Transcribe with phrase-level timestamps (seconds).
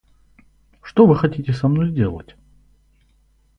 [0.81, 2.35] Что вы хотите со мной сделать?